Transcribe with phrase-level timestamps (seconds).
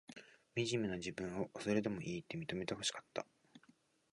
[0.55, 3.23] みじめな自分を、それでもいいって、認めてほしかった。